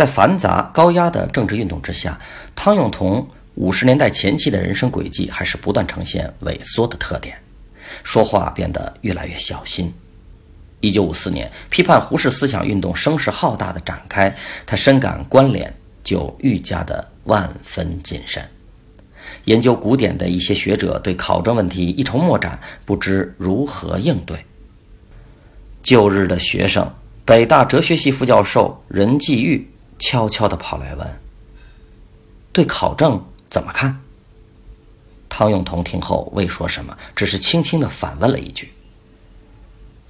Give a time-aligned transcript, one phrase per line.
[0.00, 2.18] 在繁杂高压的政治运动之下，
[2.56, 7.36] 汤永同五十年代前期的人生轨迹还是不断呈现萎缩的特点，
[8.02, 9.92] 说话变得越来越小心。
[10.80, 15.70] 一九五四年，批判胡适思想运动声势浩大的展开，他深感关联，
[16.02, 18.42] 就愈加的万分谨慎。
[19.44, 24.38] 研究古典的一些学者对考证问题一筹莫展，不知如何应对。
[25.82, 26.90] 旧日的学生。
[27.22, 29.69] 北大哲学系副教授任继玉
[30.00, 31.20] 悄悄地跑来问
[32.52, 34.00] ：“对考证怎么看？”
[35.30, 38.72] 汤永同听后未说什么，只是轻轻地反问了一句：“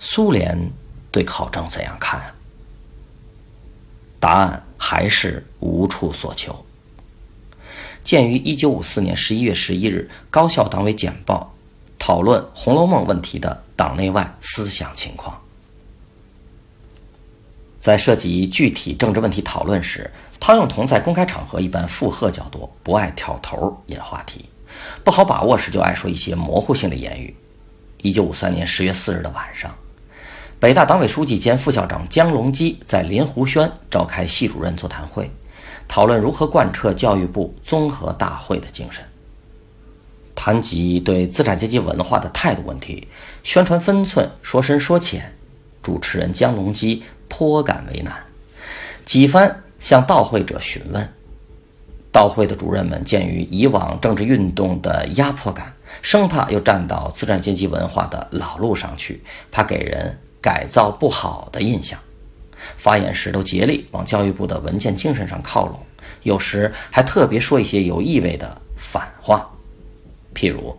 [0.00, 0.72] 苏联
[1.10, 2.34] 对考证怎样看？”
[4.18, 6.64] 答案还是无处所求。
[8.02, 11.54] 鉴于一九五四年十一月十一日高校党委简报
[11.98, 15.38] 讨论《红楼梦》问题的党内外思想情况。
[17.80, 24.44] 在涉及具体政治问题讨论时，汤永同在公开场合一般附和较多，不爱挑头引话题，
[25.02, 27.34] 不好把握时就爱说一些模糊性的言语。
[28.02, 29.74] 一九五三年十月四日的晚上，
[30.58, 35.30] 北大党委书记兼副校长江龙基在临湖轩召开系主任座谈会，
[35.88, 39.02] 讨论如何贯彻教育部综合大会的精神。
[40.34, 43.08] 谈及对资产阶级文化的态度问题，
[43.42, 45.34] 宣传分寸，说深说浅，
[45.82, 47.02] 主持人江龙基。
[47.30, 48.12] 颇感为难，
[49.06, 51.08] 几番向到会者询问。
[52.12, 61.96] 到会的主任们鉴于以往政治运动的压迫感，生怕又站到资产阶级文化的老路上去，怕给人改造不好的印象，
[62.76, 65.78] 发言时都竭力往教育部的文件精神上靠拢，
[66.24, 69.48] 有时还特别说一些有意味的反话。
[70.34, 70.76] 譬如，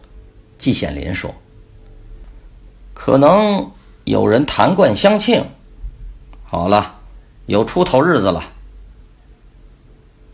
[0.57, 1.33] 季羡林说
[2.93, 3.71] ：“可能
[4.03, 5.45] 有人谈冠相庆。”
[6.51, 6.99] 好了，
[7.45, 8.43] 有出头日子了。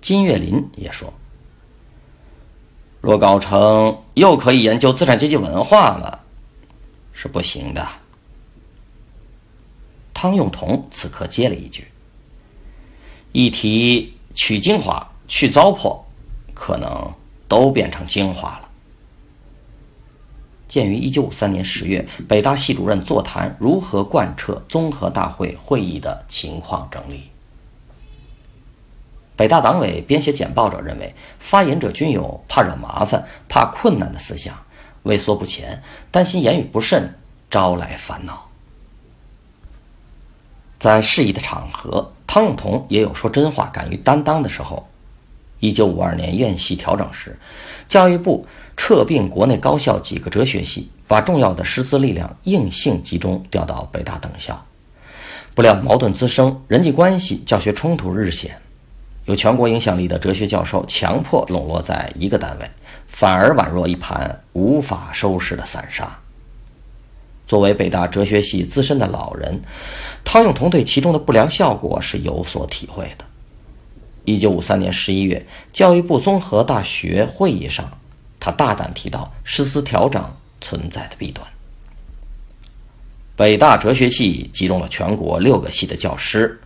[0.02, 1.14] 金岳霖也说
[3.02, 6.24] ：“若搞成又可以研究资产阶级文化了，
[7.14, 7.88] 是不行的。”
[10.12, 11.88] 汤用同此刻接了一句
[13.32, 16.02] ：“一提取精华、去糟粕，
[16.56, 17.14] 可能
[17.48, 18.67] 都变成精华了。”
[20.68, 27.30] 鉴于一九五三年十月北大系主任座谈如何贯彻综合大会会议的情况整理，
[29.36, 34.58] 北大党委编写简报者认为，发言者均有怕惹麻烦、怕困难的思想，
[35.04, 37.14] 畏缩不前，担心言语不慎
[37.50, 38.50] 招来烦恼。
[40.80, 44.88] 在适宜的场合，汤永同也有说真话、敢于担当的时候。
[45.60, 47.38] 一九五二年院系调整时，
[47.88, 48.46] 教育部
[48.76, 54.64] 撤并国内高校几个哲学系，把重要的师资力量硬性集中调到北大等校。
[55.56, 58.56] 不料矛盾滋生，人际关系、教学冲突日显，
[59.26, 62.70] 有全国影响力的哲学教授强迫笼络在一个单位，
[63.08, 66.16] 反而宛若一盘无法收拾的散沙。
[67.48, 69.60] 作为北大哲学系资深的老人，
[70.24, 73.26] 汤永同对其中的不良效果是有所体会的。
[74.28, 77.90] 一九五三年十一月，教育部综合大学会议上，
[78.42, 80.22] 他大胆提到师资调整
[80.60, 81.48] 存在的弊端。
[83.38, 86.60] 北大哲学系集中了全国六个系的教师，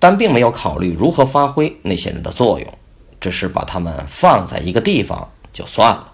[0.00, 2.78] 但并没有考虑如何发挥那些人的作用，
[3.20, 6.12] 只是把他们放在一个地方就算了。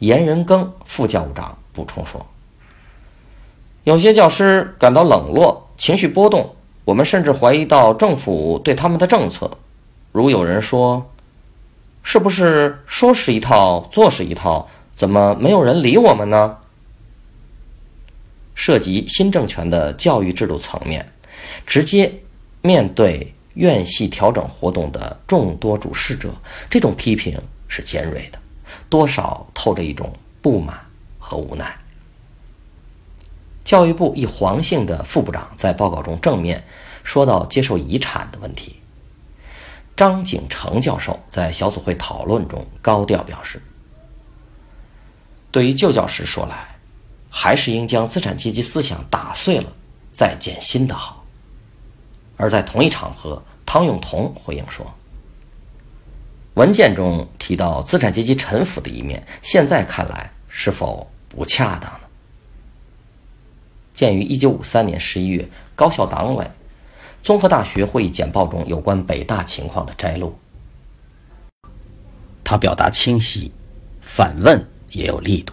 [0.00, 2.26] 严仁庚副教务长补充说
[3.84, 6.52] ：“有些教师感到冷落，情绪波动。”
[6.86, 9.50] 我们甚至怀疑到政府对他们的政策。
[10.12, 11.04] 如有人说
[12.04, 14.68] ：“是不是说是一套，做是一套？
[14.94, 16.56] 怎么没有人理我们呢？”
[18.54, 21.04] 涉及新政权的教育制度层面，
[21.66, 22.10] 直接
[22.62, 26.32] 面对院系调整活动的众多主事者，
[26.70, 27.36] 这种批评
[27.66, 28.38] 是尖锐的，
[28.88, 30.78] 多少透着一种不满
[31.18, 31.76] 和无奈。
[33.66, 36.64] 教育部一黄姓的副部长在报告中正面
[37.02, 38.76] 说到接受遗产的问题。
[39.96, 43.60] 张景成教授在小组会讨论中高调表示
[45.50, 46.76] ：“对于旧教师说来，
[47.28, 49.72] 还是应将资产阶级思想打碎了，
[50.12, 51.24] 再建新的好。”
[52.38, 54.86] 而在同一场合，汤永同回应说
[56.54, 62.00] ：“文件中提到资产阶级臣服的一面，现在看来是否不恰当呢？”
[63.96, 66.48] 鉴于1953年11月高校党委。
[67.22, 70.32] 综合大学会议简报中有关北大情况的摘录，
[72.44, 73.50] 他表达清晰，
[74.00, 75.52] 反问也有力度，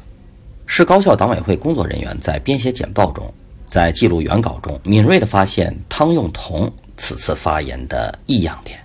[0.67, 3.33] 是高校党委会工作人员在编写简报中，
[3.65, 8.79] 在记录原稿中敏锐地发现汤用彤此次发言的异样点，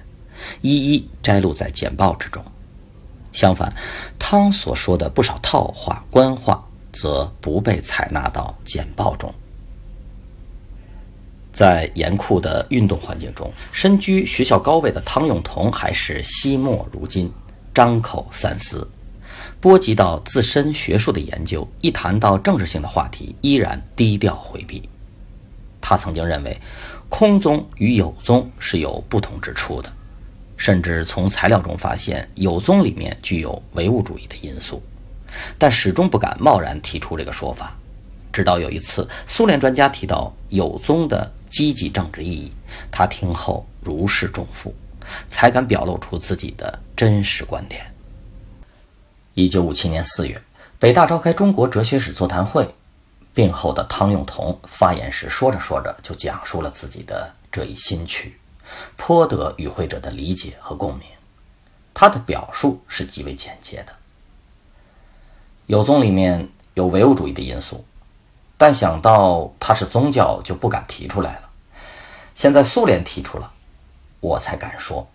[0.63, 2.43] 一一摘录在简报之中。
[3.35, 3.71] 相反，
[4.19, 9.31] 汤所说的不少套话、官话则不被采纳到简报中。
[11.59, 17.29] 在严酷的运动环境中，身居学校高位的汤永同还是惜墨如金，
[17.75, 18.89] 张口三思，
[19.59, 21.67] 波及到自身学术的研究。
[21.81, 24.89] 一谈到政治性的话题，依然低调回避。
[25.81, 26.57] 他曾经认为，
[27.09, 29.93] 空宗与有宗是有不同之处的，
[30.57, 34.81] 甚至从材料中发现有宗里面具有唯物主义的因素，
[35.59, 37.77] 但始终不敢贸然提出这个说法。
[38.33, 41.33] 直到有一次，苏联专家提到有宗的。
[41.49, 42.53] 积极政治意义，
[42.91, 44.75] 他听后如释重负，
[45.29, 47.85] 才敢表露出自己的真实观点。
[49.35, 50.41] 一九五七年四月，
[50.79, 52.69] 北大召开中国哲学史座谈会，
[53.33, 58.39] 病后的汤用彤发言时说着说着就讲述了自己的这一心曲，
[58.97, 61.06] 颇得与会者的理解和共鸣。
[61.95, 63.93] 他的表述是极为简洁的：
[65.67, 67.85] 有宗里面有唯物主义的因素。
[68.59, 71.49] 但想到它是宗教，就不敢提出来了。
[72.35, 73.51] 现在苏联提出了，
[74.21, 75.09] 我才敢说。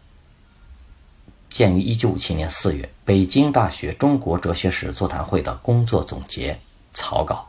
[1.49, 6.59] 鉴于一九五七年四月北京大学中国哲学史座谈会的工作总结
[6.93, 7.47] 草稿，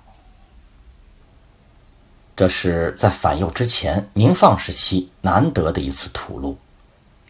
[2.36, 6.58] 这是在反右之前宁放时期难得的一次吐露，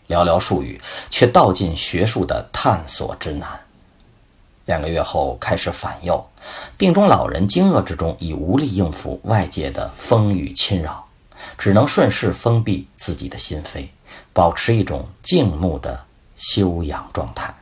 [0.08, 0.80] 寥寥数语
[1.10, 3.63] 却道尽学术的探索之难。
[4.66, 6.24] 两个月后开始反右，
[6.76, 11.04] 病中老人惊愕之中已无力应付外界的风雨侵扰，
[11.58, 13.86] 只能顺势封闭自己的心扉，
[14.32, 16.02] 保持一种静穆的
[16.36, 17.54] 修养状态。